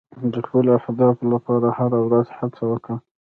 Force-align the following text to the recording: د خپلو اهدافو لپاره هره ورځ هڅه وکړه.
د 0.33 0.35
خپلو 0.45 0.69
اهدافو 0.79 1.23
لپاره 1.33 1.67
هره 1.77 1.99
ورځ 2.07 2.27
هڅه 2.39 2.63
وکړه. 2.71 2.95